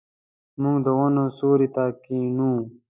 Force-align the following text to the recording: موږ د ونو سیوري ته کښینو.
موږ 0.61 0.77
د 0.85 0.87
ونو 0.97 1.23
سیوري 1.37 1.67
ته 1.75 1.83
کښینو. 2.03 2.51